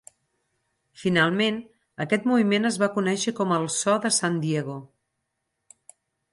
Finalment, 1.01 1.59
aquest 2.07 2.25
moviment 2.31 2.67
es 2.71 2.81
va 2.85 2.89
conèixer 2.97 3.35
com 3.43 3.55
el 3.61 3.69
"so 3.77 3.97
de 4.07 4.15
Sant 4.19 4.43
Diego". 4.49 4.83